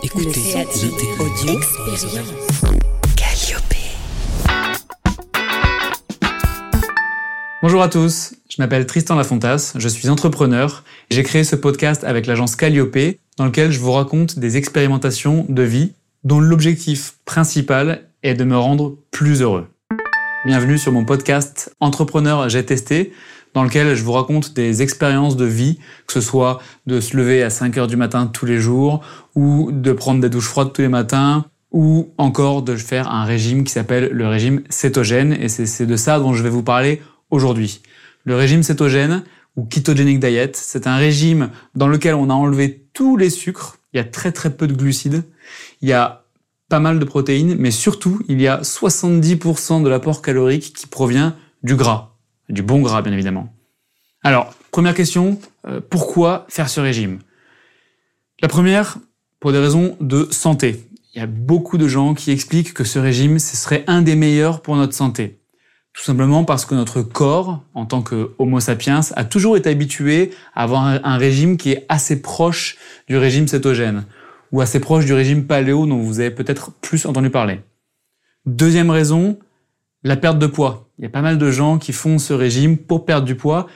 Écoutez, 0.00 0.54
audio. 1.20 1.60
Bonjour 7.60 7.82
à 7.82 7.88
tous, 7.88 8.34
je 8.48 8.56
m'appelle 8.58 8.86
Tristan 8.86 9.16
Lafontas, 9.16 9.74
je 9.76 9.88
suis 9.88 10.08
entrepreneur. 10.08 10.82
J'ai 11.10 11.22
créé 11.22 11.44
ce 11.44 11.56
podcast 11.56 12.04
avec 12.04 12.26
l'agence 12.26 12.56
Calliope 12.56 13.18
dans 13.36 13.44
lequel 13.44 13.70
je 13.70 13.80
vous 13.80 13.92
raconte 13.92 14.38
des 14.38 14.56
expérimentations 14.56 15.44
de 15.48 15.62
vie 15.62 15.92
dont 16.24 16.40
l'objectif 16.40 17.16
principal 17.26 18.08
est 18.22 18.34
de 18.34 18.44
me 18.44 18.56
rendre 18.56 18.96
plus 19.10 19.42
heureux. 19.42 19.66
Bienvenue 20.46 20.78
sur 20.78 20.92
mon 20.92 21.04
podcast 21.04 21.74
Entrepreneur 21.80 22.48
J'ai 22.48 22.64
testé 22.64 23.12
dans 23.54 23.64
lequel 23.64 23.94
je 23.94 24.02
vous 24.02 24.12
raconte 24.12 24.54
des 24.54 24.82
expériences 24.82 25.36
de 25.36 25.44
vie, 25.44 25.78
que 26.06 26.12
ce 26.12 26.20
soit 26.20 26.60
de 26.86 27.00
se 27.00 27.16
lever 27.16 27.42
à 27.42 27.50
5 27.50 27.76
heures 27.78 27.86
du 27.86 27.96
matin 27.96 28.26
tous 28.26 28.46
les 28.46 28.58
jours, 28.58 29.02
ou 29.34 29.70
de 29.72 29.92
prendre 29.92 30.20
des 30.20 30.28
douches 30.28 30.48
froides 30.48 30.72
tous 30.72 30.82
les 30.82 30.88
matins, 30.88 31.44
ou 31.70 32.12
encore 32.18 32.62
de 32.62 32.76
faire 32.76 33.10
un 33.10 33.24
régime 33.24 33.64
qui 33.64 33.72
s'appelle 33.72 34.10
le 34.12 34.26
régime 34.26 34.62
cétogène, 34.68 35.32
et 35.32 35.48
c'est 35.48 35.86
de 35.86 35.96
ça 35.96 36.18
dont 36.18 36.34
je 36.34 36.42
vais 36.42 36.50
vous 36.50 36.62
parler 36.62 37.02
aujourd'hui. 37.30 37.80
Le 38.24 38.36
régime 38.36 38.62
cétogène, 38.62 39.24
ou 39.56 39.64
ketogenic 39.64 40.20
diet, 40.20 40.52
c'est 40.54 40.86
un 40.86 40.96
régime 40.96 41.50
dans 41.74 41.88
lequel 41.88 42.14
on 42.14 42.30
a 42.30 42.34
enlevé 42.34 42.86
tous 42.94 43.16
les 43.16 43.30
sucres, 43.30 43.76
il 43.92 43.98
y 43.98 44.00
a 44.00 44.04
très 44.04 44.32
très 44.32 44.50
peu 44.50 44.66
de 44.66 44.72
glucides, 44.72 45.24
il 45.82 45.88
y 45.88 45.92
a 45.92 46.24
pas 46.68 46.80
mal 46.80 46.98
de 46.98 47.04
protéines, 47.04 47.56
mais 47.58 47.70
surtout, 47.70 48.22
il 48.28 48.40
y 48.40 48.48
a 48.48 48.62
70% 48.62 49.82
de 49.82 49.88
l'apport 49.90 50.22
calorique 50.22 50.72
qui 50.72 50.86
provient 50.86 51.36
du 51.62 51.76
gras 51.76 52.11
du 52.52 52.62
bon 52.62 52.80
gras 52.80 53.02
bien 53.02 53.12
évidemment. 53.12 53.52
Alors, 54.22 54.54
première 54.70 54.94
question, 54.94 55.40
euh, 55.66 55.80
pourquoi 55.80 56.46
faire 56.48 56.68
ce 56.68 56.80
régime? 56.80 57.18
La 58.40 58.48
première, 58.48 58.98
pour 59.40 59.50
des 59.50 59.58
raisons 59.58 59.96
de 60.00 60.28
santé. 60.30 60.88
Il 61.14 61.18
y 61.18 61.22
a 61.22 61.26
beaucoup 61.26 61.76
de 61.78 61.88
gens 61.88 62.14
qui 62.14 62.30
expliquent 62.30 62.72
que 62.72 62.84
ce 62.84 62.98
régime, 62.98 63.38
ce 63.38 63.56
serait 63.56 63.84
un 63.88 64.02
des 64.02 64.14
meilleurs 64.14 64.62
pour 64.62 64.76
notre 64.76 64.94
santé. 64.94 65.40
Tout 65.92 66.02
simplement 66.02 66.44
parce 66.44 66.64
que 66.64 66.74
notre 66.74 67.02
corps, 67.02 67.64
en 67.74 67.84
tant 67.84 68.02
que 68.02 68.32
Homo 68.38 68.60
sapiens, 68.60 69.00
a 69.14 69.24
toujours 69.24 69.56
été 69.56 69.68
habitué 69.68 70.30
à 70.54 70.62
avoir 70.62 70.84
un 70.84 71.16
régime 71.18 71.56
qui 71.58 71.72
est 71.72 71.84
assez 71.88 72.22
proche 72.22 72.78
du 73.08 73.18
régime 73.18 73.46
cétogène, 73.46 74.04
ou 74.52 74.60
assez 74.60 74.80
proche 74.80 75.04
du 75.04 75.12
régime 75.12 75.46
paléo 75.46 75.86
dont 75.86 75.98
vous 75.98 76.20
avez 76.20 76.30
peut-être 76.30 76.72
plus 76.80 77.04
entendu 77.04 77.28
parler. 77.28 77.60
Deuxième 78.46 78.90
raison, 78.90 79.38
la 80.04 80.16
perte 80.16 80.38
de 80.38 80.46
poids. 80.46 80.88
Il 80.98 81.02
y 81.02 81.06
a 81.06 81.10
pas 81.10 81.22
mal 81.22 81.38
de 81.38 81.50
gens 81.50 81.78
qui 81.78 81.92
font 81.92 82.18
ce 82.18 82.32
régime 82.32 82.76
pour 82.76 83.04
perdre 83.04 83.26
du 83.26 83.34
poids, 83.34 83.66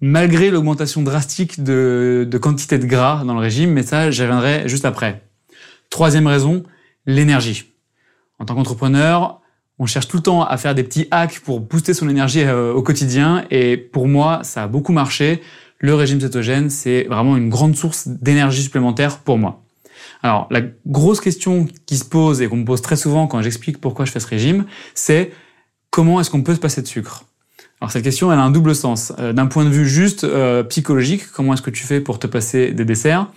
malgré 0.00 0.50
l'augmentation 0.50 1.02
drastique 1.02 1.62
de, 1.62 2.28
quantité 2.40 2.78
de 2.78 2.86
gras 2.86 3.24
dans 3.24 3.34
le 3.34 3.40
régime, 3.40 3.70
mais 3.70 3.82
ça, 3.82 4.10
j'y 4.10 4.22
reviendrai 4.22 4.68
juste 4.68 4.84
après. 4.84 5.22
Troisième 5.90 6.26
raison, 6.26 6.64
l'énergie. 7.06 7.72
En 8.38 8.44
tant 8.44 8.54
qu'entrepreneur, 8.54 9.40
on 9.78 9.86
cherche 9.86 10.08
tout 10.08 10.18
le 10.18 10.22
temps 10.22 10.42
à 10.42 10.56
faire 10.56 10.74
des 10.74 10.84
petits 10.84 11.08
hacks 11.10 11.40
pour 11.40 11.60
booster 11.60 11.94
son 11.94 12.08
énergie 12.08 12.42
euh, 12.42 12.72
au 12.72 12.82
quotidien, 12.82 13.44
et 13.50 13.76
pour 13.76 14.08
moi, 14.08 14.40
ça 14.42 14.64
a 14.64 14.66
beaucoup 14.68 14.92
marché. 14.92 15.42
Le 15.78 15.94
régime 15.94 16.20
cétogène, 16.20 16.70
c'est 16.70 17.04
vraiment 17.04 17.36
une 17.36 17.48
grande 17.48 17.76
source 17.76 18.08
d'énergie 18.08 18.62
supplémentaire 18.62 19.18
pour 19.18 19.38
moi. 19.38 19.64
Alors, 20.22 20.46
la 20.50 20.62
grosse 20.86 21.20
question 21.20 21.66
qui 21.86 21.98
se 21.98 22.04
pose 22.04 22.40
et 22.40 22.48
qu'on 22.48 22.56
me 22.56 22.64
pose 22.64 22.80
très 22.80 22.96
souvent 22.96 23.26
quand 23.26 23.42
j'explique 23.42 23.80
pourquoi 23.80 24.04
je 24.04 24.12
fais 24.12 24.20
ce 24.20 24.26
régime, 24.26 24.64
c'est 24.94 25.32
comment 25.94 26.20
est-ce 26.20 26.28
qu'on 26.28 26.42
peut 26.42 26.56
se 26.56 26.60
passer 26.60 26.82
de 26.82 26.88
sucre? 26.88 27.22
Alors 27.80 27.92
cette 27.92 28.02
question, 28.02 28.32
elle 28.32 28.40
a 28.40 28.42
un 28.42 28.50
double 28.50 28.74
sens. 28.74 29.12
Euh, 29.20 29.32
d'un 29.32 29.46
point 29.46 29.64
de 29.64 29.70
vue 29.70 29.88
juste 29.88 30.24
euh, 30.24 30.64
psychologique, 30.64 31.30
comment 31.30 31.54
est-ce 31.54 31.62
que 31.62 31.70
tu 31.70 31.84
fais 31.84 32.00
pour 32.00 32.18
te 32.18 32.26
passer 32.26 32.72
des 32.72 32.84
desserts? 32.84 33.28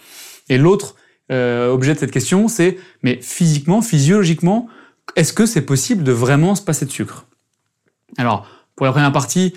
Et 0.50 0.58
l'autre 0.58 0.96
euh, 1.32 1.72
objet 1.72 1.94
de 1.94 2.00
cette 2.00 2.10
question, 2.10 2.48
c'est 2.48 2.80
mais 3.04 3.20
physiquement, 3.22 3.84
physiologiquement, 3.84 4.70
est-ce 5.16 5.34
que 5.34 5.46
c'est 5.46 5.62
possible 5.62 6.04
de 6.04 6.12
vraiment 6.12 6.56
se 6.56 6.64
passer 6.64 6.88
de 6.88 6.92
sucre? 6.92 7.26
Alors 8.18 8.48
pour 8.76 8.88
la 8.88 8.92
première 8.92 9.12
partie, 9.12 9.54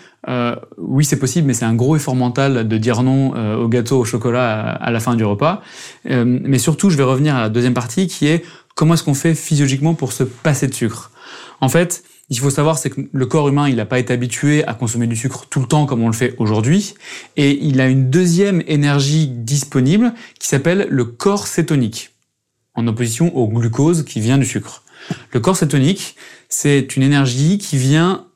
oui 0.78 1.04
c'est 1.04 1.18
possible, 1.18 1.46
mais 1.46 1.52
c'est 1.52 1.66
un 1.66 1.74
gros 1.74 1.94
effort 1.94 2.16
mental 2.16 2.66
de 2.66 2.78
dire 2.78 3.02
non 3.02 3.34
au 3.58 3.68
gâteau 3.68 4.00
au 4.00 4.04
chocolat 4.06 4.58
à, 4.60 4.90
la 4.90 4.98
fin 4.98 5.14
du 5.14 5.24
repas. 5.24 5.60
mais 6.06 6.58
surtout, 6.58 6.88
je 6.88 6.96
vais 6.96 7.02
revenir 7.02 7.36
à 7.36 7.40
la 7.42 7.50
deuxième 7.50 7.74
partie 7.74 8.06
qui 8.06 8.28
est 8.28 8.42
comment 8.74 8.94
est-ce 8.94 9.02
qu'on 9.02 9.12
fait 9.12 9.34
physiologiquement 9.34 9.92
pour 9.92 10.14
se 10.14 10.22
passer 10.22 10.68
de 10.68 10.74
sucre? 10.74 11.10
En 11.60 11.68
fait, 11.68 12.02
il 12.30 12.38
faut 12.38 12.50
savoir, 12.50 12.78
c'est 12.78 12.90
que 12.90 13.00
le 13.12 13.26
corps 13.26 13.48
humain, 13.48 13.68
il 13.68 13.76
n'a 13.76 13.84
pas 13.84 13.98
été 13.98 14.12
habitué 14.12 14.64
à 14.66 14.74
consommer 14.74 15.08
du 15.08 15.16
sucre 15.16 15.46
tout 15.50 15.60
le 15.60 15.66
temps 15.66 15.84
comme 15.84 16.02
on 16.02 16.06
le 16.06 16.14
fait 16.14 16.36
aujourd'hui, 16.38 16.94
et 17.36 17.58
il 17.62 17.80
a 17.80 17.88
une 17.88 18.08
deuxième 18.08 18.62
énergie 18.68 19.26
disponible 19.26 20.14
qui 20.38 20.46
s'appelle 20.46 20.86
le 20.88 21.04
corps 21.04 21.48
cétonique, 21.48 22.10
en 22.74 22.86
opposition 22.86 23.36
au 23.36 23.48
glucose 23.48 24.04
qui 24.04 24.20
vient 24.20 24.38
du 24.38 24.46
sucre. 24.46 24.84
Le 25.32 25.40
corps 25.40 25.56
cétonique, 25.56 26.14
c'est 26.48 26.96
une 26.96 27.02
énergie 27.02 27.58
qui 27.58 27.76
vient 27.76 28.26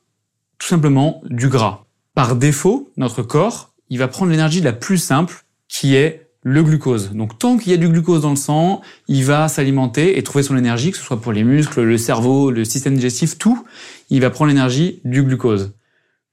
tout 0.58 0.66
simplement 0.66 1.22
du 1.30 1.48
gras. 1.48 1.84
Par 2.14 2.34
défaut, 2.34 2.90
notre 2.96 3.22
corps, 3.22 3.74
il 3.90 3.98
va 3.98 4.08
prendre 4.08 4.30
l'énergie 4.30 4.60
la 4.60 4.72
plus 4.72 4.98
simple, 4.98 5.44
qui 5.68 5.94
est 5.94 6.23
le 6.44 6.62
glucose. 6.62 7.10
Donc 7.12 7.38
tant 7.38 7.56
qu'il 7.56 7.72
y 7.72 7.74
a 7.74 7.78
du 7.78 7.88
glucose 7.88 8.20
dans 8.20 8.30
le 8.30 8.36
sang, 8.36 8.82
il 9.08 9.24
va 9.24 9.48
s'alimenter 9.48 10.18
et 10.18 10.22
trouver 10.22 10.44
son 10.44 10.56
énergie, 10.56 10.92
que 10.92 10.98
ce 10.98 11.02
soit 11.02 11.20
pour 11.20 11.32
les 11.32 11.42
muscles, 11.42 11.82
le 11.82 11.98
cerveau, 11.98 12.50
le 12.50 12.64
système 12.64 12.94
digestif, 12.94 13.38
tout, 13.38 13.64
il 14.10 14.20
va 14.20 14.30
prendre 14.30 14.50
l'énergie 14.50 15.00
du 15.04 15.22
glucose. 15.22 15.72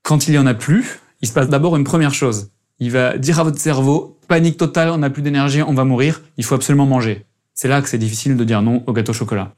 Quand 0.03 0.27
il 0.27 0.35
y 0.35 0.37
en 0.37 0.45
a 0.45 0.53
plus, 0.53 0.99
il 1.21 1.27
se 1.27 1.33
passe 1.33 1.49
d'abord 1.49 1.77
une 1.77 1.85
première 1.85 2.13
chose. 2.13 2.51
Il 2.79 2.91
va 2.91 3.17
dire 3.17 3.39
à 3.39 3.43
votre 3.43 3.59
cerveau, 3.59 4.19
panique 4.27 4.57
totale, 4.57 4.89
on 4.89 4.97
n'a 4.97 5.09
plus 5.09 5.21
d'énergie, 5.21 5.61
on 5.61 5.73
va 5.73 5.85
mourir, 5.85 6.21
il 6.37 6.43
faut 6.43 6.55
absolument 6.55 6.85
manger. 6.85 7.25
C'est 7.53 7.69
là 7.69 7.81
que 7.81 7.87
c'est 7.87 7.97
difficile 7.97 8.35
de 8.35 8.43
dire 8.43 8.61
non 8.61 8.83
au 8.87 8.93
gâteau 8.93 9.11
au 9.11 9.15
chocolat. 9.15 9.55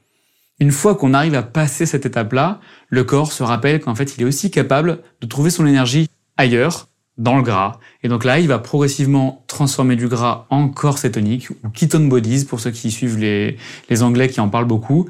Une 0.60 0.70
fois 0.70 0.94
qu'on 0.94 1.14
arrive 1.14 1.34
à 1.34 1.42
passer 1.42 1.84
cette 1.84 2.06
étape-là, 2.06 2.60
le 2.88 3.02
corps 3.02 3.32
se 3.32 3.42
rappelle 3.42 3.80
qu'en 3.80 3.96
fait 3.96 4.16
il 4.16 4.22
est 4.22 4.24
aussi 4.26 4.52
capable 4.52 5.00
de 5.20 5.26
trouver 5.26 5.50
son 5.50 5.66
énergie 5.66 6.08
ailleurs, 6.36 6.88
dans 7.16 7.36
le 7.36 7.42
gras. 7.42 7.78
Et 8.02 8.08
donc 8.08 8.24
là, 8.24 8.40
il 8.40 8.48
va 8.48 8.58
progressivement 8.58 9.44
transformer 9.46 9.96
du 9.96 10.08
gras 10.08 10.46
en 10.50 10.68
corps 10.68 10.98
cétonique, 10.98 11.50
ou 11.50 11.68
ketone 11.70 12.08
bodies 12.08 12.44
pour 12.44 12.60
ceux 12.60 12.70
qui 12.70 12.90
suivent 12.90 13.18
les, 13.18 13.56
les 13.88 14.02
Anglais 14.02 14.28
qui 14.28 14.40
en 14.40 14.48
parlent 14.48 14.66
beaucoup. 14.66 15.06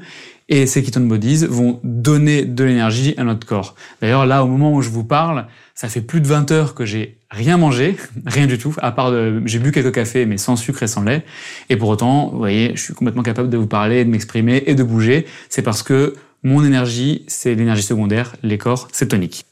Et 0.47 0.67
ces 0.67 0.83
ketone 0.83 1.07
bodies 1.07 1.47
vont 1.47 1.79
donner 1.83 2.45
de 2.45 2.63
l'énergie 2.63 3.15
à 3.17 3.23
notre 3.23 3.47
corps. 3.47 3.73
D'ailleurs, 3.99 4.27
là, 4.27 4.43
au 4.43 4.47
moment 4.47 4.73
où 4.73 4.81
je 4.81 4.89
vous 4.89 5.03
parle, 5.03 5.47
ça 5.73 5.89
fait 5.89 6.01
plus 6.01 6.21
de 6.21 6.27
20 6.27 6.51
heures 6.51 6.75
que 6.75 6.85
j'ai 6.85 7.17
rien 7.31 7.57
mangé, 7.57 7.97
rien 8.27 8.45
du 8.45 8.59
tout, 8.59 8.75
à 8.79 8.91
part 8.91 9.11
de, 9.11 9.41
j'ai 9.45 9.57
bu 9.57 9.71
quelques 9.71 9.93
cafés, 9.93 10.27
mais 10.27 10.37
sans 10.37 10.55
sucre 10.55 10.83
et 10.83 10.87
sans 10.87 11.03
lait. 11.03 11.25
Et 11.69 11.77
pour 11.77 11.89
autant, 11.89 12.29
vous 12.29 12.37
voyez, 12.37 12.73
je 12.75 12.81
suis 12.81 12.93
complètement 12.93 13.23
capable 13.23 13.49
de 13.49 13.57
vous 13.57 13.65
parler, 13.65 14.05
de 14.05 14.09
m'exprimer 14.11 14.63
et 14.67 14.75
de 14.75 14.83
bouger. 14.83 15.25
C'est 15.49 15.63
parce 15.63 15.81
que 15.81 16.13
mon 16.43 16.63
énergie, 16.63 17.23
c'est 17.27 17.55
l'énergie 17.55 17.81
secondaire, 17.81 18.35
les 18.43 18.59
corps 18.59 18.87
cétoniques. 18.91 19.45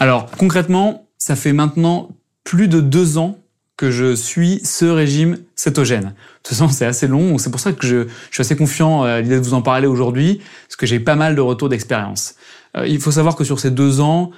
Alors, 0.00 0.28
concrètement, 0.32 1.06
ça 1.22 1.36
fait 1.36 1.52
maintenant 1.52 2.08
plus 2.42 2.66
de 2.66 2.80
deux 2.80 3.16
ans 3.16 3.38
que 3.76 3.92
je 3.92 4.16
suis 4.16 4.58
ce 4.64 4.86
régime 4.86 5.38
cétogène. 5.54 6.14
De 6.42 6.56
toute 6.56 6.70
c'est 6.72 6.84
assez 6.84 7.06
long, 7.06 7.38
c'est 7.38 7.52
pour 7.52 7.60
ça 7.60 7.72
que 7.72 7.86
je, 7.86 8.08
suis 8.32 8.40
assez 8.40 8.56
confiant 8.56 9.04
à 9.04 9.20
l'idée 9.20 9.36
de 9.36 9.44
vous 9.44 9.54
en 9.54 9.62
parler 9.62 9.86
aujourd'hui, 9.86 10.42
parce 10.66 10.74
que 10.74 10.84
j'ai 10.84 10.98
pas 10.98 11.14
mal 11.14 11.36
de 11.36 11.40
retours 11.40 11.68
d'expérience. 11.68 12.34
Euh, 12.76 12.88
il 12.88 13.00
faut 13.00 13.12
savoir 13.12 13.36
que 13.36 13.44
sur 13.44 13.60
ces 13.60 13.70
deux 13.70 14.00
ans, 14.00 14.32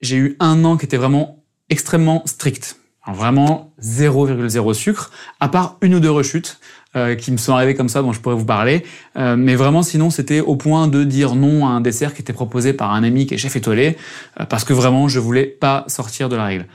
j'ai 0.00 0.16
eu 0.16 0.36
un 0.40 0.64
an 0.64 0.76
qui 0.76 0.86
était 0.86 0.96
vraiment 0.96 1.44
extrêmement 1.70 2.24
strict. 2.26 2.80
vraiment 3.06 3.72
0,0 3.80 4.74
sucre, 4.74 5.12
à 5.38 5.48
part 5.48 5.76
une 5.82 5.94
ou 5.94 6.00
deux 6.00 6.10
rechutes. 6.10 6.58
Euh, 6.96 7.16
qui 7.16 7.32
me 7.32 7.36
sont 7.36 7.52
arrivés 7.52 7.74
comme 7.74 7.90
ça, 7.90 8.00
dont 8.00 8.14
je 8.14 8.20
pourrais 8.20 8.34
vous 8.34 8.46
parler. 8.46 8.82
Euh, 9.18 9.36
mais 9.36 9.56
vraiment, 9.56 9.82
sinon, 9.82 10.08
c'était 10.08 10.40
au 10.40 10.56
point 10.56 10.88
de 10.88 11.04
dire 11.04 11.34
non 11.34 11.66
à 11.66 11.68
un 11.68 11.82
dessert 11.82 12.14
qui 12.14 12.22
était 12.22 12.32
proposé 12.32 12.72
par 12.72 12.94
un 12.94 13.02
ami 13.02 13.26
qui 13.26 13.34
est 13.34 13.36
chef 13.36 13.56
étoilé, 13.56 13.98
euh, 14.40 14.46
parce 14.46 14.64
que 14.64 14.72
vraiment, 14.72 15.06
je 15.06 15.20
voulais 15.20 15.44
pas 15.44 15.84
sortir 15.88 16.30
de 16.30 16.36
la 16.36 16.46
règle. 16.46 16.66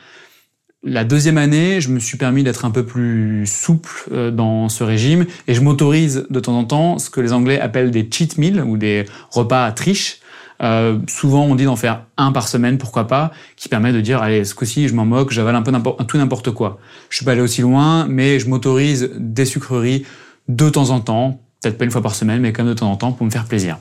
La 0.84 1.04
deuxième 1.04 1.40
année, 1.40 1.82
je 1.82 1.90
me 1.90 1.98
suis 2.00 2.20
permis 2.20 2.44
d'être 2.44 2.64
un 2.64 2.70
peu 2.70 2.86
plus 2.86 3.48
souple 3.48 4.32
dans 4.34 4.68
ce 4.68 4.84
régime 4.84 5.26
et 5.48 5.54
je 5.54 5.62
m'autorise 5.62 6.28
de 6.30 6.40
temps 6.42 6.60
en 6.60 6.66
temps 6.66 7.00
ce 7.00 7.10
que 7.10 7.22
les 7.22 7.32
Anglais 7.32 7.60
appellent 7.60 7.90
des 7.90 8.08
cheat 8.12 8.38
meals 8.38 8.62
ou 8.62 8.76
des 8.76 9.06
repas 9.32 9.66
à 9.66 9.72
triche. 9.72 10.20
Euh, 10.64 10.98
souvent, 11.08 11.44
on 11.44 11.56
dit 11.56 11.66
d'en 11.66 11.76
faire 11.76 12.06
un 12.18 12.32
par 12.32 12.48
semaine, 12.48 12.78
pourquoi 12.78 13.08
pas, 13.08 13.32
qui 13.58 13.70
permet 13.70 13.92
de 13.92 14.02
dire, 14.02 14.22
allez, 14.22 14.46
ce 14.46 14.56
coup-ci, 14.56 14.88
je 14.88 14.96
m'en 14.96 15.06
moque, 15.06 15.32
j'avale 15.32 15.56
un 15.56 15.62
peu 15.62 15.72
tout 16.08 16.18
n'importe 16.18 16.52
quoi. 16.52 16.80
Je 17.10 17.18
suis 17.18 17.26
pas 17.26 17.34
allé 17.34 17.42
aussi 17.42 17.62
loin, 17.62 18.08
mais 18.08 18.40
je 18.40 18.48
m'autorise 18.48 19.12
des 19.18 19.46
sucreries 19.46 20.06
de 20.48 20.70
temps 20.70 20.90
en 20.92 21.00
temps, 21.00 21.42
peut-être 21.62 21.78
pas 21.78 21.86
une 21.86 21.92
fois 21.92 22.02
par 22.02 22.16
semaine, 22.16 22.42
mais 22.42 22.54
quand 22.54 22.64
même 22.64 22.74
de 22.74 22.80
temps 22.80 22.92
en 22.92 22.96
temps 22.96 23.12
pour 23.12 23.26
me 23.26 23.32
faire 23.32 23.46
plaisir. 23.46 23.78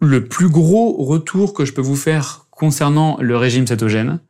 Le 0.00 0.26
plus 0.26 0.48
gros 0.48 0.92
retour 1.04 1.54
que 1.54 1.64
je 1.64 1.72
peux 1.72 1.82
vous 1.82 1.96
faire 1.96 2.46
concernant 2.50 3.18
le 3.20 3.36
régime 3.36 3.66
cétogène, 3.66 4.20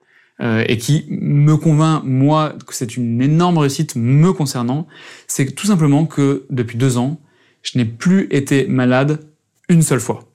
euh, 0.41 0.65
et 0.67 0.79
qui 0.79 1.06
me 1.09 1.56
convainc, 1.56 2.03
moi, 2.05 2.55
que 2.67 2.75
c'est 2.75 2.97
une 2.97 3.23
énorme 3.23 3.59
réussite 3.59 3.95
me 3.95 4.33
concernant, 4.33 4.89
c'est 5.29 5.55
tout 5.55 5.69
simplement 5.69 6.06
que 6.06 6.47
depuis 6.51 6.77
deux 6.77 6.99
ans, 6.99 7.21
je 7.62 7.79
n'ai 7.79 7.85
plus 7.85 8.27
été 8.33 8.67
malade 8.67 9.21
une 9.69 9.83
seule 9.83 10.01
fois. 10.01 10.34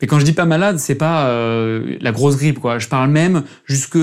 Mais 0.00 0.06
quand 0.06 0.18
je 0.18 0.24
dis 0.24 0.32
pas 0.32 0.44
malade, 0.44 0.78
c'est 0.78 0.94
pas 0.94 1.26
euh, 1.26 1.96
la 2.00 2.12
grosse 2.12 2.36
grippe, 2.36 2.58
quoi. 2.58 2.78
Je 2.78 2.88
parle 2.88 3.10
même 3.10 3.42
jusque 3.66 3.98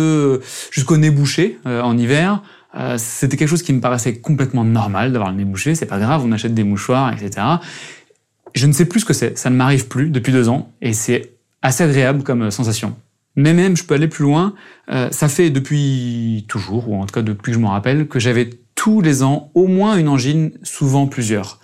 jusqu'au 0.71 0.97
nez 0.97 1.09
bouché 1.09 1.59
euh, 1.65 1.81
en 1.81 1.97
hiver. 1.97 2.41
Euh, 2.75 2.95
c'était 2.97 3.37
quelque 3.37 3.49
chose 3.49 3.63
qui 3.63 3.73
me 3.73 3.81
paraissait 3.81 4.19
complètement 4.19 4.63
normal 4.63 5.11
d'avoir 5.11 5.31
le 5.31 5.37
nez 5.37 5.45
bouché. 5.45 5.75
C'est 5.75 5.85
pas 5.85 5.99
grave, 5.99 6.23
on 6.25 6.31
achète 6.31 6.53
des 6.53 6.63
mouchoirs, 6.63 7.13
etc. 7.13 7.45
Je 8.53 8.67
ne 8.67 8.73
sais 8.73 8.85
plus 8.85 9.01
ce 9.01 9.05
que 9.05 9.13
c'est. 9.13 9.37
Ça 9.37 9.49
ne 9.49 9.55
m'arrive 9.55 9.87
plus 9.87 10.09
depuis 10.09 10.31
deux 10.31 10.49
ans 10.49 10.71
et 10.81 10.93
c'est 10.93 11.33
assez 11.61 11.83
agréable 11.83 12.23
comme 12.23 12.51
sensation. 12.51 12.95
Mais 13.35 13.53
même, 13.53 13.77
je 13.77 13.83
peux 13.83 13.95
aller 13.95 14.07
plus 14.07 14.23
loin. 14.23 14.53
Ça 15.11 15.29
fait 15.29 15.49
depuis 15.49 16.45
toujours, 16.49 16.89
ou 16.89 16.99
en 16.99 17.05
tout 17.05 17.13
cas 17.13 17.21
depuis 17.21 17.51
que 17.51 17.57
je 17.57 17.61
m'en 17.61 17.69
rappelle, 17.69 18.07
que 18.07 18.19
j'avais 18.19 18.49
tous 18.75 19.01
les 19.01 19.23
ans 19.23 19.51
au 19.53 19.67
moins 19.67 19.97
une 19.97 20.07
angine, 20.07 20.51
souvent 20.63 21.05
plusieurs. 21.05 21.59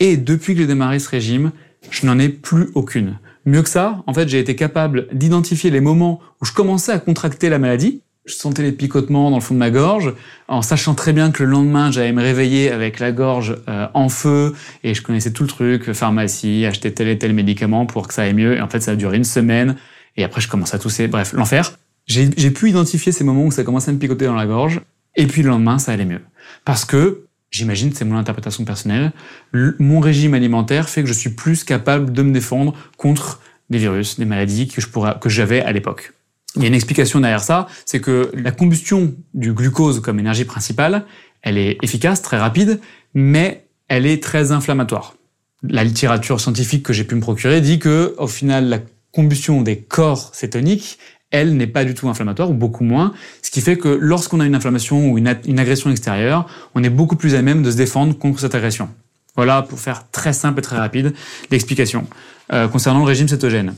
Et 0.00 0.16
depuis 0.16 0.54
que 0.54 0.60
j'ai 0.60 0.66
démarré 0.66 0.98
ce 0.98 1.08
régime, 1.08 1.52
je 1.90 2.06
n'en 2.06 2.18
ai 2.18 2.28
plus 2.28 2.70
aucune. 2.74 3.18
Mieux 3.50 3.62
que 3.62 3.68
ça, 3.68 4.04
en 4.06 4.14
fait, 4.14 4.28
j'ai 4.28 4.38
été 4.38 4.54
capable 4.54 5.08
d'identifier 5.12 5.70
les 5.70 5.80
moments 5.80 6.20
où 6.40 6.44
je 6.44 6.52
commençais 6.52 6.92
à 6.92 7.00
contracter 7.00 7.48
la 7.48 7.58
maladie. 7.58 8.00
Je 8.24 8.34
sentais 8.34 8.62
les 8.62 8.70
picotements 8.70 9.28
dans 9.28 9.38
le 9.38 9.42
fond 9.42 9.54
de 9.54 9.58
ma 9.58 9.72
gorge, 9.72 10.14
en 10.46 10.62
sachant 10.62 10.94
très 10.94 11.12
bien 11.12 11.32
que 11.32 11.42
le 11.42 11.50
lendemain, 11.50 11.90
j'allais 11.90 12.12
me 12.12 12.22
réveiller 12.22 12.70
avec 12.70 13.00
la 13.00 13.10
gorge 13.10 13.56
euh, 13.68 13.88
en 13.92 14.08
feu, 14.08 14.54
et 14.84 14.94
je 14.94 15.02
connaissais 15.02 15.32
tout 15.32 15.42
le 15.42 15.48
truc, 15.48 15.92
pharmacie, 15.94 16.64
acheter 16.64 16.94
tel 16.94 17.08
et 17.08 17.18
tel 17.18 17.32
médicament 17.32 17.86
pour 17.86 18.06
que 18.06 18.14
ça 18.14 18.22
aille 18.22 18.34
mieux. 18.34 18.56
Et 18.56 18.60
en 18.60 18.68
fait, 18.68 18.78
ça 18.78 18.92
a 18.92 18.94
duré 18.94 19.16
une 19.16 19.24
semaine, 19.24 19.74
et 20.16 20.22
après, 20.22 20.40
je 20.40 20.48
commence 20.48 20.72
à 20.72 20.78
tousser. 20.78 21.08
Bref, 21.08 21.32
l'enfer. 21.32 21.72
J'ai 22.06 22.50
pu 22.52 22.70
identifier 22.70 23.10
ces 23.10 23.24
moments 23.24 23.46
où 23.46 23.50
ça 23.50 23.64
commençait 23.64 23.90
à 23.90 23.94
me 23.94 23.98
picoter 23.98 24.26
dans 24.26 24.36
la 24.36 24.46
gorge, 24.46 24.80
et 25.16 25.26
puis 25.26 25.42
le 25.42 25.48
lendemain, 25.48 25.80
ça 25.80 25.90
allait 25.90 26.04
mieux. 26.04 26.22
Parce 26.64 26.84
que 26.84 27.24
j'imagine, 27.50 27.92
c'est 27.92 28.04
mon 28.04 28.16
interprétation 28.16 28.64
personnelle, 28.64 29.12
mon 29.52 30.00
régime 30.00 30.34
alimentaire 30.34 30.88
fait 30.88 31.02
que 31.02 31.08
je 31.08 31.12
suis 31.12 31.30
plus 31.30 31.64
capable 31.64 32.12
de 32.12 32.22
me 32.22 32.32
défendre 32.32 32.74
contre 32.96 33.40
des 33.70 33.78
virus, 33.78 34.18
des 34.18 34.24
maladies 34.24 34.68
que 34.68 34.80
je 34.80 34.88
pourrais, 34.88 35.14
que 35.20 35.28
j'avais 35.28 35.60
à 35.62 35.72
l'époque. 35.72 36.12
Il 36.56 36.62
y 36.62 36.64
a 36.64 36.68
une 36.68 36.74
explication 36.74 37.20
derrière 37.20 37.42
ça, 37.42 37.68
c'est 37.84 38.00
que 38.00 38.30
la 38.34 38.50
combustion 38.50 39.14
du 39.34 39.52
glucose 39.52 40.00
comme 40.00 40.18
énergie 40.18 40.44
principale, 40.44 41.04
elle 41.42 41.56
est 41.56 41.78
efficace, 41.82 42.22
très 42.22 42.38
rapide, 42.38 42.80
mais 43.14 43.66
elle 43.88 44.06
est 44.06 44.22
très 44.22 44.50
inflammatoire. 44.50 45.14
La 45.62 45.84
littérature 45.84 46.40
scientifique 46.40 46.82
que 46.82 46.92
j'ai 46.92 47.04
pu 47.04 47.14
me 47.14 47.20
procurer 47.20 47.60
dit 47.60 47.78
que, 47.78 48.14
au 48.18 48.26
final, 48.26 48.68
la 48.68 48.78
combustion 49.12 49.62
des 49.62 49.78
corps 49.78 50.34
cétoniques, 50.34 50.98
elle 51.30 51.56
n'est 51.56 51.66
pas 51.66 51.84
du 51.84 51.94
tout 51.94 52.08
inflammatoire 52.08 52.50
ou 52.50 52.54
beaucoup 52.54 52.84
moins, 52.84 53.12
ce 53.42 53.50
qui 53.50 53.60
fait 53.60 53.76
que 53.76 53.88
lorsqu'on 53.88 54.40
a 54.40 54.46
une 54.46 54.54
inflammation 54.54 55.10
ou 55.10 55.18
une, 55.18 55.28
agression 55.28 55.90
extérieure, 55.90 56.46
on 56.74 56.82
est 56.82 56.90
beaucoup 56.90 57.16
plus 57.16 57.34
à 57.34 57.42
même 57.42 57.62
de 57.62 57.70
se 57.70 57.76
défendre 57.76 58.16
contre 58.18 58.40
cette 58.40 58.54
agression. 58.54 58.88
Voilà, 59.36 59.62
pour 59.62 59.78
faire 59.78 60.10
très 60.10 60.32
simple 60.32 60.58
et 60.58 60.62
très 60.62 60.76
rapide, 60.76 61.14
l'explication 61.50 62.06
euh, 62.52 62.68
concernant 62.68 63.00
le 63.00 63.06
régime 63.06 63.28
cétogène. 63.28 63.74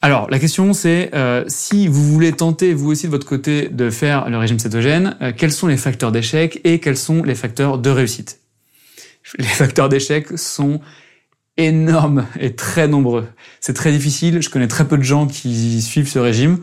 Alors, 0.00 0.30
la 0.30 0.38
question 0.38 0.72
c'est, 0.72 1.10
euh, 1.14 1.44
si 1.48 1.88
vous 1.88 2.04
voulez 2.04 2.32
tenter 2.32 2.72
vous 2.72 2.92
aussi 2.92 3.06
de 3.06 3.10
votre 3.10 3.26
côté 3.26 3.68
de 3.68 3.90
faire 3.90 4.30
le 4.30 4.38
régime 4.38 4.60
cétogène, 4.60 5.16
euh, 5.20 5.32
quels 5.36 5.50
sont 5.50 5.66
les 5.66 5.76
facteurs 5.76 6.12
d'échec 6.12 6.60
et 6.62 6.78
quels 6.78 6.96
sont 6.96 7.24
les 7.24 7.34
facteurs 7.34 7.78
de 7.78 7.90
réussite? 7.90 8.38
Les 9.38 9.44
facteurs 9.44 9.88
d'échec 9.88 10.38
sont 10.38 10.80
énorme 11.58 12.26
et 12.40 12.54
très 12.54 12.88
nombreux. 12.88 13.26
C'est 13.60 13.74
très 13.74 13.92
difficile. 13.92 14.40
Je 14.40 14.48
connais 14.48 14.68
très 14.68 14.88
peu 14.88 14.96
de 14.96 15.02
gens 15.02 15.26
qui 15.26 15.82
suivent 15.82 16.08
ce 16.08 16.18
régime, 16.18 16.60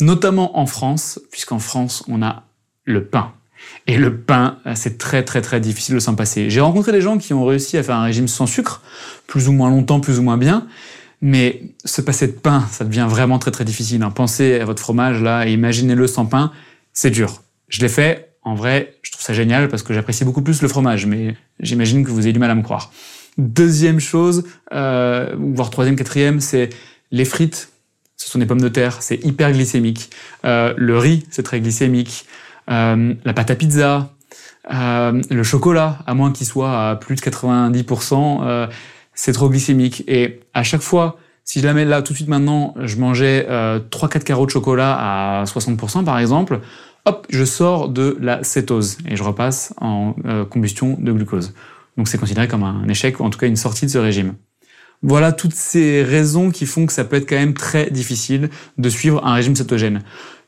notamment 0.00 0.58
en 0.58 0.66
France, 0.66 1.20
puisqu'en 1.30 1.60
France, 1.60 2.04
on 2.08 2.20
a 2.20 2.42
le 2.84 3.06
pain. 3.06 3.32
Et 3.86 3.96
le 3.96 4.18
pain, 4.18 4.58
c'est 4.74 4.98
très 4.98 5.24
très 5.24 5.40
très 5.40 5.60
difficile 5.60 5.94
de 5.94 6.00
s'en 6.00 6.14
passer. 6.14 6.50
J'ai 6.50 6.60
rencontré 6.60 6.92
des 6.92 7.00
gens 7.00 7.16
qui 7.16 7.32
ont 7.32 7.44
réussi 7.44 7.78
à 7.78 7.82
faire 7.82 7.96
un 7.96 8.04
régime 8.04 8.28
sans 8.28 8.46
sucre, 8.46 8.82
plus 9.26 9.48
ou 9.48 9.52
moins 9.52 9.70
longtemps, 9.70 10.00
plus 10.00 10.18
ou 10.18 10.22
moins 10.22 10.36
bien, 10.36 10.66
mais 11.22 11.62
se 11.84 12.02
passer 12.02 12.26
de 12.26 12.32
pain, 12.32 12.66
ça 12.70 12.84
devient 12.84 13.06
vraiment 13.08 13.38
très 13.38 13.50
très 13.50 13.64
difficile. 13.64 14.02
Hein. 14.02 14.10
Pensez 14.10 14.60
à 14.60 14.64
votre 14.64 14.82
fromage 14.82 15.22
là 15.22 15.46
et 15.46 15.52
imaginez-le 15.52 16.06
sans 16.06 16.26
pain, 16.26 16.52
c'est 16.92 17.10
dur. 17.10 17.42
Je 17.68 17.80
l'ai 17.80 17.88
fait, 17.88 18.36
en 18.42 18.54
vrai, 18.54 18.96
je 19.02 19.12
trouve 19.12 19.24
ça 19.24 19.32
génial 19.32 19.68
parce 19.68 19.82
que 19.82 19.94
j'apprécie 19.94 20.24
beaucoup 20.24 20.42
plus 20.42 20.60
le 20.60 20.68
fromage, 20.68 21.06
mais 21.06 21.34
j'imagine 21.60 22.04
que 22.04 22.10
vous 22.10 22.20
avez 22.20 22.32
du 22.32 22.38
mal 22.38 22.50
à 22.50 22.54
me 22.54 22.62
croire. 22.62 22.92
Deuxième 23.38 24.00
chose, 24.00 24.44
euh, 24.72 25.34
voire 25.38 25.70
troisième, 25.70 25.96
quatrième, 25.96 26.40
c'est 26.40 26.70
les 27.10 27.24
frites. 27.24 27.70
Ce 28.16 28.30
sont 28.30 28.38
des 28.38 28.46
pommes 28.46 28.60
de 28.60 28.68
terre, 28.68 29.02
c'est 29.02 29.24
hyper 29.24 29.52
glycémique. 29.52 30.10
Euh, 30.44 30.72
le 30.76 30.98
riz, 30.98 31.24
c'est 31.30 31.42
très 31.42 31.60
glycémique. 31.60 32.26
Euh, 32.70 33.14
la 33.24 33.32
pâte 33.34 33.50
à 33.50 33.56
pizza, 33.56 34.14
euh, 34.72 35.20
le 35.30 35.42
chocolat, 35.42 35.98
à 36.06 36.14
moins 36.14 36.32
qu'il 36.32 36.46
soit 36.46 36.90
à 36.90 36.96
plus 36.96 37.16
de 37.16 37.20
90%, 37.20 38.40
euh, 38.42 38.66
c'est 39.14 39.32
trop 39.32 39.48
glycémique. 39.48 40.04
Et 40.06 40.40
à 40.54 40.62
chaque 40.62 40.80
fois, 40.80 41.18
si 41.44 41.60
je 41.60 41.66
la 41.66 41.74
mets 41.74 41.84
là 41.84 42.02
tout 42.02 42.12
de 42.12 42.16
suite 42.16 42.28
maintenant, 42.28 42.74
je 42.80 42.96
mangeais 42.96 43.46
euh, 43.48 43.78
3-4 43.78 44.24
carreaux 44.24 44.46
de 44.46 44.50
chocolat 44.50 45.40
à 45.40 45.44
60% 45.44 46.04
par 46.04 46.18
exemple, 46.18 46.60
hop, 47.04 47.26
je 47.28 47.44
sors 47.44 47.88
de 47.88 48.16
la 48.20 48.42
cétose 48.42 48.98
et 49.06 49.16
je 49.16 49.22
repasse 49.22 49.74
en 49.80 50.14
euh, 50.24 50.44
combustion 50.44 50.96
de 50.98 51.12
glucose. 51.12 51.52
Donc 51.96 52.08
c'est 52.08 52.18
considéré 52.18 52.48
comme 52.48 52.62
un 52.62 52.86
échec 52.88 53.20
ou 53.20 53.24
en 53.24 53.30
tout 53.30 53.38
cas 53.38 53.46
une 53.46 53.56
sortie 53.56 53.86
de 53.86 53.90
ce 53.90 53.98
régime. 53.98 54.34
Voilà 55.02 55.32
toutes 55.32 55.54
ces 55.54 56.02
raisons 56.02 56.50
qui 56.50 56.66
font 56.66 56.86
que 56.86 56.92
ça 56.92 57.04
peut 57.04 57.16
être 57.16 57.28
quand 57.28 57.36
même 57.36 57.54
très 57.54 57.90
difficile 57.90 58.48
de 58.78 58.88
suivre 58.88 59.24
un 59.24 59.34
régime 59.34 59.54
cétogène. 59.54 60.02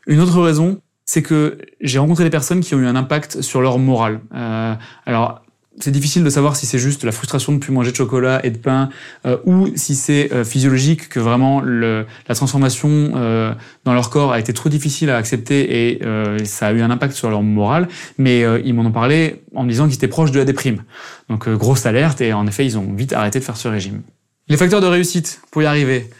Une 0.06 0.20
autre 0.20 0.40
raison, 0.40 0.80
c'est 1.04 1.22
que 1.22 1.58
j'ai 1.80 1.98
rencontré 1.98 2.24
des 2.24 2.30
personnes 2.30 2.60
qui 2.60 2.74
ont 2.74 2.78
eu 2.78 2.86
un 2.86 2.96
impact 2.96 3.42
sur 3.42 3.60
leur 3.60 3.78
morale. 3.78 4.20
Euh, 4.34 4.74
alors 5.04 5.42
c'est 5.78 5.90
difficile 5.90 6.24
de 6.24 6.30
savoir 6.30 6.56
si 6.56 6.64
c'est 6.66 6.78
juste 6.78 7.04
la 7.04 7.12
frustration 7.12 7.52
de 7.52 7.56
ne 7.56 7.60
plus 7.60 7.72
manger 7.72 7.90
de 7.90 7.96
chocolat 7.96 8.40
et 8.44 8.50
de 8.50 8.56
pain 8.56 8.88
euh, 9.26 9.36
ou 9.44 9.68
si 9.76 9.94
c'est 9.94 10.32
euh, 10.32 10.44
physiologique 10.44 11.08
que 11.08 11.20
vraiment 11.20 11.60
le, 11.60 12.06
la 12.28 12.34
transformation 12.34 13.12
euh, 13.14 13.52
dans 13.84 13.92
leur 13.92 14.10
corps 14.10 14.32
a 14.32 14.40
été 14.40 14.52
trop 14.52 14.68
difficile 14.68 15.10
à 15.10 15.16
accepter 15.16 15.92
et 15.92 16.44
ça 16.44 16.68
a 16.68 16.72
eu 16.72 16.80
un 16.80 16.90
impact 16.90 17.14
sur 17.14 17.30
leur 17.30 17.42
morale. 17.42 17.88
Mais 18.18 18.44
ils 18.64 18.74
m'en 18.74 18.84
ont 18.84 18.92
parlé 18.92 19.42
en 19.54 19.64
me 19.64 19.68
disant 19.68 19.86
qu'ils 19.86 19.96
étaient 19.96 20.08
proches 20.08 20.30
de 20.30 20.38
la 20.38 20.44
déprime. 20.44 20.82
Donc 21.28 21.48
grosse 21.48 21.86
alerte 21.86 22.20
et 22.20 22.32
en 22.32 22.46
effet 22.46 22.64
ils 22.64 22.78
ont 22.78 22.92
vite 22.92 23.12
arrêté 23.12 23.38
de 23.38 23.44
faire 23.44 23.56
ce 23.56 23.68
régime. 23.68 24.02
Les 24.48 24.56
facteurs 24.56 24.80
de 24.80 24.86
réussite 24.86 25.40
pour 25.50 25.62
y 25.62 25.66
arriver, 25.66 26.10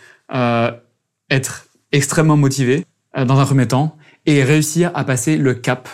être 1.31 1.67
extrêmement 1.93 2.37
motivé 2.37 2.85
dans 3.17 3.39
un 3.39 3.45
premier 3.45 3.67
temps 3.67 3.97
et 4.27 4.43
réussir 4.43 4.91
à 4.95 5.05
passer 5.05 5.37
le 5.37 5.55
cap 5.55 5.89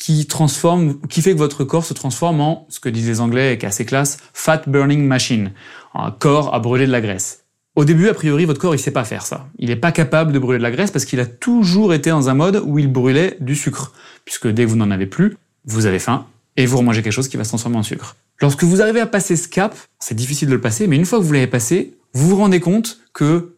qui 0.00 0.26
transforme, 0.26 0.98
qui 1.08 1.20
fait 1.20 1.34
que 1.34 1.38
votre 1.38 1.62
corps 1.62 1.84
se 1.84 1.92
transforme 1.92 2.40
en 2.40 2.66
ce 2.70 2.80
que 2.80 2.88
disent 2.88 3.06
les 3.06 3.20
Anglais 3.20 3.52
et 3.52 3.58
qui 3.58 3.66
est 3.66 3.68
assez 3.68 3.84
classe, 3.84 4.16
fat 4.32 4.62
burning 4.66 5.06
machine, 5.06 5.52
un 5.94 6.10
corps 6.10 6.54
à 6.54 6.58
brûler 6.58 6.86
de 6.86 6.90
la 6.90 7.02
graisse. 7.02 7.44
Au 7.76 7.84
début, 7.84 8.08
a 8.08 8.14
priori, 8.14 8.46
votre 8.46 8.58
corps, 8.58 8.74
il 8.74 8.78
sait 8.78 8.90
pas 8.90 9.04
faire 9.04 9.26
ça. 9.26 9.46
Il 9.58 9.68
n'est 9.68 9.76
pas 9.76 9.92
capable 9.92 10.32
de 10.32 10.38
brûler 10.38 10.58
de 10.58 10.62
la 10.62 10.70
graisse 10.70 10.90
parce 10.90 11.04
qu'il 11.04 11.20
a 11.20 11.26
toujours 11.26 11.92
été 11.92 12.08
dans 12.08 12.30
un 12.30 12.34
mode 12.34 12.62
où 12.64 12.78
il 12.78 12.90
brûlait 12.90 13.36
du 13.40 13.54
sucre. 13.54 13.92
Puisque 14.24 14.48
dès 14.48 14.64
que 14.64 14.70
vous 14.70 14.76
n'en 14.76 14.90
avez 14.90 15.06
plus, 15.06 15.36
vous 15.66 15.84
avez 15.84 15.98
faim 15.98 16.26
et 16.56 16.64
vous 16.64 16.78
remangez 16.78 17.02
quelque 17.02 17.12
chose 17.12 17.28
qui 17.28 17.36
va 17.36 17.44
se 17.44 17.50
transformer 17.50 17.76
en 17.76 17.82
sucre. 17.82 18.16
Lorsque 18.40 18.64
vous 18.64 18.80
arrivez 18.80 19.00
à 19.00 19.06
passer 19.06 19.36
ce 19.36 19.48
cap, 19.48 19.76
c'est 19.98 20.14
difficile 20.14 20.48
de 20.48 20.54
le 20.54 20.60
passer, 20.62 20.86
mais 20.86 20.96
une 20.96 21.04
fois 21.04 21.18
que 21.18 21.24
vous 21.24 21.32
l'avez 21.34 21.46
passé, 21.46 21.98
vous 22.14 22.26
vous 22.26 22.36
rendez 22.36 22.58
compte 22.58 23.00
que 23.12 23.54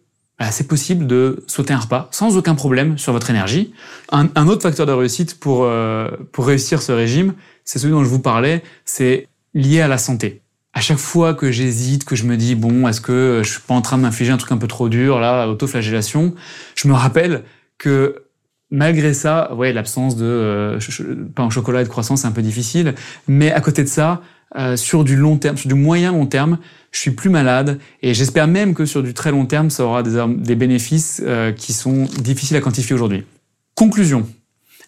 c'est 0.50 0.66
possible 0.66 1.06
de 1.06 1.44
sauter 1.46 1.72
un 1.72 1.78
repas 1.78 2.08
sans 2.10 2.36
aucun 2.36 2.54
problème 2.54 2.98
sur 2.98 3.12
votre 3.12 3.30
énergie. 3.30 3.72
Un, 4.10 4.48
autre 4.48 4.62
facteur 4.62 4.86
de 4.86 4.92
réussite 4.92 5.38
pour, 5.38 5.64
euh, 5.64 6.08
pour 6.32 6.46
réussir 6.46 6.82
ce 6.82 6.92
régime, 6.92 7.34
c'est 7.64 7.78
celui 7.78 7.92
dont 7.92 8.04
je 8.04 8.08
vous 8.08 8.18
parlais, 8.18 8.62
c'est 8.84 9.28
lié 9.54 9.80
à 9.80 9.88
la 9.88 9.98
santé. 9.98 10.42
À 10.74 10.80
chaque 10.80 10.98
fois 10.98 11.34
que 11.34 11.52
j'hésite, 11.52 12.04
que 12.04 12.16
je 12.16 12.24
me 12.24 12.36
dis, 12.36 12.54
bon, 12.54 12.88
est-ce 12.88 13.00
que 13.00 13.42
je 13.44 13.50
suis 13.50 13.60
pas 13.60 13.74
en 13.74 13.82
train 13.82 13.98
de 13.98 14.02
m'infliger 14.02 14.32
un 14.32 14.38
truc 14.38 14.52
un 14.52 14.56
peu 14.56 14.66
trop 14.66 14.88
dur, 14.88 15.20
là, 15.20 15.46
autoflagellation, 15.46 16.34
je 16.74 16.88
me 16.88 16.94
rappelle 16.94 17.44
que 17.78 18.24
malgré 18.70 19.12
ça, 19.12 19.54
ouais, 19.54 19.72
l'absence 19.72 20.16
de 20.16 20.24
euh, 20.24 20.78
pain 21.34 21.44
au 21.44 21.50
chocolat 21.50 21.82
et 21.82 21.84
de 21.84 21.88
croissant, 21.88 22.16
c'est 22.16 22.26
un 22.26 22.32
peu 22.32 22.42
difficile, 22.42 22.94
mais 23.28 23.52
à 23.52 23.60
côté 23.60 23.84
de 23.84 23.88
ça, 23.88 24.22
euh, 24.56 24.76
sur 24.76 25.04
du 25.04 25.16
long 25.16 25.38
terme, 25.38 25.56
sur 25.56 25.68
du 25.68 25.74
moyen 25.74 26.12
long 26.12 26.26
terme, 26.26 26.58
je 26.90 27.00
suis 27.00 27.10
plus 27.12 27.30
malade 27.30 27.78
et 28.02 28.14
j'espère 28.14 28.46
même 28.46 28.74
que 28.74 28.84
sur 28.84 29.02
du 29.02 29.14
très 29.14 29.30
long 29.30 29.46
terme, 29.46 29.70
ça 29.70 29.84
aura 29.84 30.02
des, 30.02 30.54
bénéfices 30.54 31.22
euh, 31.24 31.52
qui 31.52 31.72
sont 31.72 32.04
difficiles 32.20 32.56
à 32.56 32.60
quantifier 32.60 32.94
aujourd'hui. 32.94 33.24
Conclusion. 33.74 34.28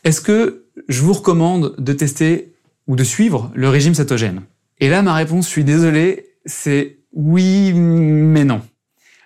Est-ce 0.04 0.20
que 0.20 0.64
je 0.88 1.00
vous 1.00 1.14
recommande 1.14 1.74
de 1.78 1.92
tester 1.92 2.52
ou 2.86 2.96
de 2.96 3.04
suivre 3.04 3.50
le 3.54 3.68
régime 3.68 3.94
cétogène? 3.94 4.42
Et 4.80 4.90
là, 4.90 5.00
ma 5.02 5.14
réponse, 5.14 5.46
je 5.46 5.50
suis 5.50 5.64
désolé, 5.64 6.26
c'est 6.44 6.98
oui, 7.12 7.72
mais 7.72 8.44
non. 8.44 8.60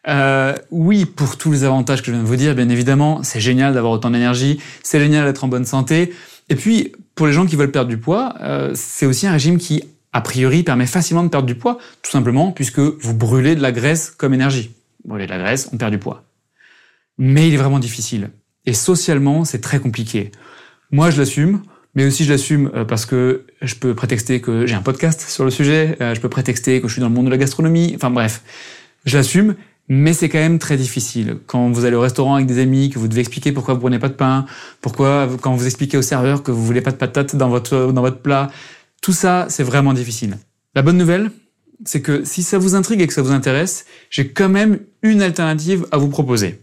Euh, 0.06 0.54
oui, 0.70 1.04
pour 1.04 1.36
tous 1.36 1.50
les 1.50 1.64
avantages 1.64 2.00
que 2.00 2.06
je 2.06 2.12
viens 2.12 2.22
de 2.22 2.26
vous 2.26 2.36
dire, 2.36 2.54
bien 2.54 2.68
évidemment, 2.68 3.22
c'est 3.22 3.40
génial 3.40 3.74
d'avoir 3.74 3.92
autant 3.92 4.10
d'énergie, 4.10 4.60
c'est 4.82 5.00
génial 5.00 5.26
d'être 5.26 5.44
en 5.44 5.48
bonne 5.48 5.64
santé. 5.64 6.12
Et 6.48 6.54
puis, 6.54 6.92
pour 7.14 7.26
les 7.26 7.32
gens 7.32 7.46
qui 7.46 7.56
veulent 7.56 7.72
perdre 7.72 7.88
du 7.88 7.98
poids, 7.98 8.34
euh, 8.40 8.70
c'est 8.74 9.06
aussi 9.06 9.26
un 9.26 9.32
régime 9.32 9.58
qui 9.58 9.82
a 10.12 10.20
priori, 10.20 10.62
permet 10.62 10.86
facilement 10.86 11.22
de 11.22 11.28
perdre 11.28 11.46
du 11.46 11.54
poids, 11.54 11.78
tout 12.02 12.10
simplement 12.10 12.52
puisque 12.52 12.78
vous 12.78 13.14
brûlez 13.14 13.54
de 13.54 13.62
la 13.62 13.72
graisse 13.72 14.10
comme 14.10 14.34
énergie. 14.34 14.70
Vous 15.04 15.10
brûlez 15.10 15.26
de 15.26 15.30
la 15.30 15.38
graisse, 15.38 15.68
on 15.72 15.76
perd 15.76 15.90
du 15.90 15.98
poids. 15.98 16.24
Mais 17.18 17.48
il 17.48 17.54
est 17.54 17.58
vraiment 17.58 17.78
difficile. 17.78 18.30
Et 18.66 18.74
socialement, 18.74 19.44
c'est 19.44 19.60
très 19.60 19.80
compliqué. 19.80 20.30
Moi, 20.90 21.10
je 21.10 21.18
l'assume, 21.18 21.62
mais 21.94 22.06
aussi 22.06 22.24
je 22.24 22.30
l'assume 22.30 22.70
euh, 22.74 22.84
parce 22.84 23.06
que 23.06 23.46
je 23.60 23.74
peux 23.74 23.94
prétexter 23.94 24.40
que 24.40 24.66
j'ai 24.66 24.74
un 24.74 24.82
podcast 24.82 25.20
sur 25.28 25.44
le 25.44 25.50
sujet, 25.50 25.96
euh, 26.00 26.14
je 26.14 26.20
peux 26.20 26.28
prétexter 26.28 26.80
que 26.80 26.88
je 26.88 26.92
suis 26.92 27.00
dans 27.00 27.08
le 27.08 27.14
monde 27.14 27.26
de 27.26 27.30
la 27.30 27.38
gastronomie, 27.38 27.92
enfin 27.96 28.10
bref, 28.10 28.42
je 29.04 29.16
l'assume, 29.16 29.56
mais 29.88 30.12
c'est 30.12 30.28
quand 30.28 30.38
même 30.38 30.58
très 30.58 30.76
difficile. 30.76 31.38
Quand 31.46 31.70
vous 31.70 31.84
allez 31.86 31.96
au 31.96 32.00
restaurant 32.00 32.34
avec 32.34 32.46
des 32.46 32.60
amis, 32.60 32.90
que 32.90 32.98
vous 32.98 33.08
devez 33.08 33.20
expliquer 33.20 33.52
pourquoi 33.52 33.74
vous 33.74 33.80
prenez 33.80 33.98
pas 33.98 34.08
de 34.08 34.14
pain, 34.14 34.44
pourquoi 34.80 35.28
quand 35.40 35.54
vous 35.54 35.66
expliquez 35.66 35.96
au 35.96 36.02
serveur 36.02 36.42
que 36.42 36.50
vous 36.50 36.64
voulez 36.64 36.82
pas 36.82 36.90
de 36.90 36.96
patates 36.96 37.36
dans 37.36 37.48
votre, 37.48 37.90
dans 37.92 38.02
votre 38.02 38.20
plat, 38.20 38.50
tout 39.02 39.12
ça, 39.12 39.46
c'est 39.48 39.62
vraiment 39.62 39.92
difficile. 39.92 40.36
La 40.74 40.82
bonne 40.82 40.96
nouvelle, 40.96 41.30
c'est 41.84 42.02
que 42.02 42.24
si 42.24 42.42
ça 42.42 42.58
vous 42.58 42.74
intrigue 42.74 43.00
et 43.00 43.06
que 43.06 43.14
ça 43.14 43.22
vous 43.22 43.32
intéresse, 43.32 43.86
j'ai 44.10 44.28
quand 44.28 44.48
même 44.48 44.80
une 45.02 45.22
alternative 45.22 45.86
à 45.92 45.96
vous 45.96 46.08
proposer. 46.08 46.60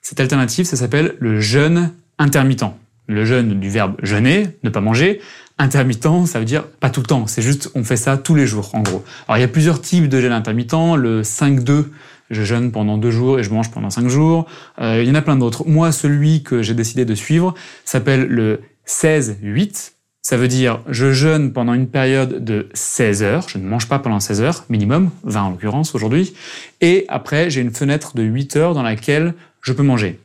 Cette 0.00 0.20
alternative, 0.20 0.66
ça 0.66 0.76
s'appelle 0.76 1.14
le 1.18 1.40
jeûne 1.40 1.92
intermittent. 2.18 2.64
Le 3.06 3.24
jeûne 3.24 3.60
du 3.60 3.68
verbe 3.68 3.96
jeûner, 4.02 4.48
ne 4.62 4.70
pas 4.70 4.80
manger. 4.80 5.20
Intermittent, 5.58 6.26
ça 6.26 6.38
veut 6.38 6.44
dire 6.44 6.64
pas 6.64 6.90
tout 6.90 7.00
le 7.00 7.06
temps. 7.06 7.26
C'est 7.26 7.42
juste, 7.42 7.70
on 7.74 7.84
fait 7.84 7.96
ça 7.96 8.16
tous 8.16 8.34
les 8.34 8.46
jours, 8.46 8.70
en 8.74 8.80
gros. 8.80 9.04
Alors, 9.28 9.38
il 9.38 9.40
y 9.40 9.44
a 9.44 9.48
plusieurs 9.48 9.80
types 9.80 10.08
de 10.08 10.20
jeûne 10.20 10.32
intermittent. 10.32 10.96
Le 10.96 11.22
5-2, 11.22 11.86
je 12.30 12.42
jeûne 12.42 12.72
pendant 12.72 12.98
deux 12.98 13.10
jours 13.10 13.38
et 13.38 13.42
je 13.42 13.50
mange 13.50 13.70
pendant 13.70 13.90
cinq 13.90 14.08
jours. 14.08 14.46
Euh, 14.80 15.02
il 15.02 15.08
y 15.08 15.10
en 15.10 15.14
a 15.14 15.22
plein 15.22 15.36
d'autres. 15.36 15.66
Moi, 15.66 15.92
celui 15.92 16.42
que 16.42 16.62
j'ai 16.62 16.74
décidé 16.74 17.04
de 17.04 17.14
suivre 17.14 17.54
s'appelle 17.84 18.26
le 18.26 18.60
16-8. 18.86 19.93
Ça 20.26 20.38
veut 20.38 20.48
dire 20.48 20.80
je 20.88 21.12
jeûne 21.12 21.52
pendant 21.52 21.74
une 21.74 21.86
période 21.86 22.42
de 22.42 22.70
16 22.72 23.22
heures, 23.22 23.46
je 23.46 23.58
ne 23.58 23.64
mange 23.64 23.88
pas 23.88 23.98
pendant 23.98 24.20
16 24.20 24.40
heures, 24.40 24.64
minimum, 24.70 25.10
20 25.24 25.42
en 25.42 25.50
l'occurrence 25.50 25.94
aujourd'hui, 25.94 26.32
et 26.80 27.04
après 27.08 27.50
j'ai 27.50 27.60
une 27.60 27.74
fenêtre 27.74 28.16
de 28.16 28.22
8 28.22 28.56
heures 28.56 28.72
dans 28.72 28.82
laquelle 28.82 29.34
je 29.60 29.74
peux 29.74 29.82
manger. 29.82 30.18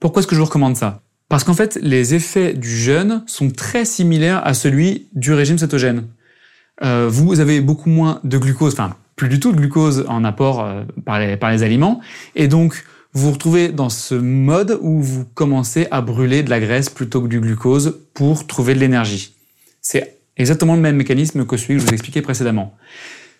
Pourquoi 0.00 0.20
est-ce 0.20 0.26
que 0.26 0.34
je 0.34 0.40
vous 0.40 0.46
recommande 0.46 0.76
ça? 0.76 1.02
Parce 1.28 1.44
qu'en 1.44 1.54
fait, 1.54 1.78
les 1.80 2.14
effets 2.14 2.52
du 2.52 2.68
jeûne 2.68 3.22
sont 3.28 3.50
très 3.50 3.84
similaires 3.84 4.44
à 4.44 4.54
celui 4.54 5.06
du 5.12 5.32
régime 5.32 5.58
cétogène. 5.58 6.08
Euh, 6.82 7.06
vous 7.08 7.38
avez 7.38 7.60
beaucoup 7.60 7.90
moins 7.90 8.20
de 8.24 8.38
glucose, 8.38 8.72
enfin 8.72 8.96
plus 9.14 9.28
du 9.28 9.38
tout 9.38 9.52
de 9.52 9.56
glucose 9.56 10.04
en 10.08 10.24
apport 10.24 10.64
euh, 10.64 10.82
par, 11.04 11.20
les, 11.20 11.36
par 11.36 11.52
les 11.52 11.62
aliments, 11.62 12.00
et 12.34 12.48
donc 12.48 12.84
vous 13.14 13.26
vous 13.26 13.32
retrouvez 13.32 13.68
dans 13.70 13.88
ce 13.88 14.14
mode 14.14 14.78
où 14.80 15.00
vous 15.00 15.24
commencez 15.24 15.88
à 15.90 16.00
brûler 16.00 16.42
de 16.42 16.50
la 16.50 16.60
graisse 16.60 16.90
plutôt 16.90 17.22
que 17.22 17.28
du 17.28 17.40
glucose 17.40 18.00
pour 18.14 18.46
trouver 18.46 18.74
de 18.74 18.80
l'énergie. 18.80 19.34
C'est 19.80 20.18
exactement 20.36 20.74
le 20.74 20.80
même 20.80 20.96
mécanisme 20.96 21.46
que 21.46 21.56
celui 21.56 21.74
que 21.74 21.80
je 21.80 21.86
vous 21.86 21.92
expliquais 21.92 22.22
précédemment. 22.22 22.76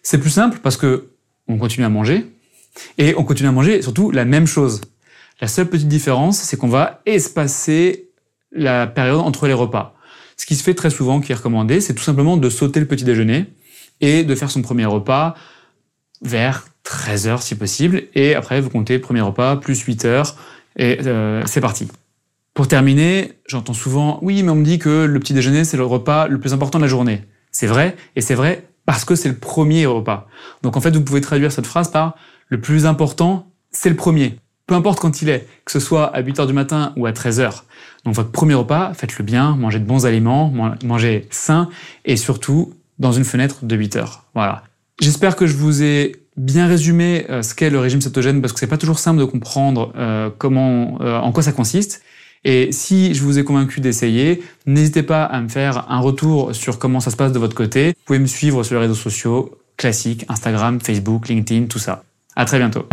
C'est 0.02 0.18
plus 0.18 0.30
simple 0.30 0.58
parce 0.62 0.76
que 0.76 1.10
on 1.48 1.58
continue 1.58 1.84
à 1.84 1.90
manger 1.90 2.26
et 2.96 3.14
on 3.16 3.24
continue 3.24 3.48
à 3.48 3.52
manger 3.52 3.82
surtout 3.82 4.10
la 4.10 4.24
même 4.24 4.46
chose. 4.46 4.80
La 5.40 5.48
seule 5.48 5.68
petite 5.68 5.88
différence, 5.88 6.38
c'est 6.38 6.56
qu'on 6.56 6.68
va 6.68 7.00
espacer 7.06 8.08
la 8.52 8.86
période 8.86 9.20
entre 9.20 9.46
les 9.46 9.52
repas. 9.52 9.94
Ce 10.36 10.46
qui 10.46 10.56
se 10.56 10.62
fait 10.62 10.74
très 10.74 10.90
souvent, 10.90 11.20
qui 11.20 11.32
est 11.32 11.34
recommandé, 11.34 11.80
c'est 11.80 11.94
tout 11.94 12.02
simplement 12.02 12.36
de 12.36 12.48
sauter 12.48 12.80
le 12.80 12.86
petit 12.86 13.04
déjeuner 13.04 13.46
et 14.00 14.24
de 14.24 14.34
faire 14.34 14.50
son 14.50 14.62
premier 14.62 14.86
repas 14.86 15.34
vers 16.22 16.66
13 16.88 17.28
heures 17.28 17.42
si 17.42 17.54
possible, 17.54 18.04
et 18.14 18.34
après 18.34 18.62
vous 18.62 18.70
comptez 18.70 18.98
premier 18.98 19.20
repas 19.20 19.56
plus 19.56 19.78
8 19.78 20.06
heures, 20.06 20.36
et 20.76 20.98
euh, 21.06 21.42
c'est 21.44 21.60
parti. 21.60 21.86
Pour 22.54 22.66
terminer, 22.66 23.34
j'entends 23.46 23.74
souvent 23.74 24.18
oui, 24.22 24.42
mais 24.42 24.50
on 24.50 24.54
me 24.54 24.64
dit 24.64 24.78
que 24.78 25.04
le 25.04 25.20
petit 25.20 25.34
déjeuner 25.34 25.64
c'est 25.64 25.76
le 25.76 25.84
repas 25.84 26.28
le 26.28 26.40
plus 26.40 26.54
important 26.54 26.78
de 26.78 26.84
la 26.84 26.88
journée. 26.88 27.24
C'est 27.52 27.66
vrai, 27.66 27.94
et 28.16 28.22
c'est 28.22 28.34
vrai 28.34 28.64
parce 28.86 29.04
que 29.04 29.16
c'est 29.16 29.28
le 29.28 29.36
premier 29.36 29.84
repas. 29.84 30.28
Donc 30.62 30.78
en 30.78 30.80
fait, 30.80 30.96
vous 30.96 31.02
pouvez 31.02 31.20
traduire 31.20 31.52
cette 31.52 31.66
phrase 31.66 31.90
par 31.90 32.14
le 32.46 32.58
plus 32.58 32.86
important, 32.86 33.52
c'est 33.70 33.90
le 33.90 33.96
premier. 33.96 34.36
Peu 34.66 34.74
importe 34.74 34.98
quand 34.98 35.20
il 35.20 35.28
est, 35.28 35.46
que 35.66 35.72
ce 35.72 35.80
soit 35.80 36.06
à 36.06 36.20
8 36.20 36.40
heures 36.40 36.46
du 36.46 36.54
matin 36.54 36.94
ou 36.96 37.04
à 37.04 37.12
13 37.12 37.40
heures. 37.40 37.66
Donc 38.06 38.14
votre 38.14 38.32
premier 38.32 38.54
repas, 38.54 38.94
faites-le 38.94 39.26
bien, 39.26 39.56
mangez 39.56 39.78
de 39.78 39.84
bons 39.84 40.06
aliments, 40.06 40.50
mangez 40.84 41.26
sain 41.30 41.68
et 42.06 42.16
surtout 42.16 42.72
dans 42.98 43.12
une 43.12 43.24
fenêtre 43.24 43.66
de 43.66 43.76
8 43.76 43.96
heures. 43.96 44.24
Voilà. 44.34 44.64
J'espère 45.00 45.36
que 45.36 45.46
je 45.46 45.54
vous 45.54 45.82
ai 45.82 46.16
bien 46.38 46.66
résumé 46.66 47.26
euh, 47.28 47.42
ce 47.42 47.54
qu'est 47.54 47.68
le 47.68 47.80
régime 47.80 48.00
cétogène 48.00 48.40
parce 48.40 48.52
que 48.52 48.60
c'est 48.60 48.66
pas 48.66 48.78
toujours 48.78 48.98
simple 48.98 49.20
de 49.20 49.24
comprendre 49.24 49.92
euh, 49.96 50.30
comment, 50.36 50.98
euh, 51.00 51.18
en 51.18 51.32
quoi 51.32 51.42
ça 51.42 51.52
consiste. 51.52 52.02
Et 52.44 52.70
si 52.70 53.14
je 53.14 53.22
vous 53.22 53.38
ai 53.38 53.44
convaincu 53.44 53.80
d'essayer, 53.80 54.42
n'hésitez 54.64 55.02
pas 55.02 55.24
à 55.24 55.40
me 55.40 55.48
faire 55.48 55.90
un 55.90 55.98
retour 55.98 56.54
sur 56.54 56.78
comment 56.78 57.00
ça 57.00 57.10
se 57.10 57.16
passe 57.16 57.32
de 57.32 57.38
votre 57.38 57.56
côté. 57.56 57.88
Vous 57.88 58.04
pouvez 58.06 58.20
me 58.20 58.26
suivre 58.26 58.62
sur 58.62 58.76
les 58.76 58.82
réseaux 58.82 58.94
sociaux 58.94 59.58
classiques, 59.76 60.24
Instagram, 60.28 60.78
Facebook, 60.80 61.28
LinkedIn, 61.28 61.66
tout 61.66 61.80
ça. 61.80 62.04
À 62.36 62.44
très 62.44 62.58
bientôt. 62.58 62.86